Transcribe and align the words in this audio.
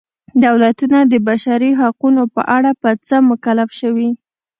دولتونه 0.45 0.99
د 1.11 1.13
بشري 1.27 1.71
حقونو 1.81 2.23
په 2.35 2.41
اړه 2.57 2.71
په 2.81 2.89
څه 3.07 3.15
مکلف 3.29 3.69
شوي. 3.79 4.09